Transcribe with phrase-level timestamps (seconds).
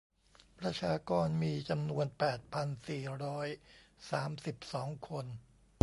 [0.59, 3.47] ประชากรมีจำนวนแปดพันสี่ร้อย
[4.11, 5.25] สามสิบสองคน